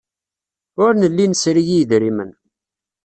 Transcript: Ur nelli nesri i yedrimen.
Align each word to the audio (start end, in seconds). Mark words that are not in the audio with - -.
Ur 0.83 0.91
nelli 0.95 1.25
nesri 1.31 1.61
i 1.65 1.69
yedrimen. 1.77 2.31